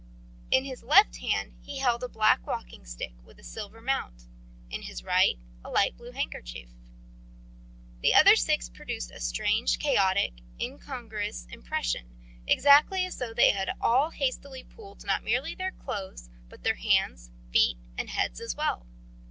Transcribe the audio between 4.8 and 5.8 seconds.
his right a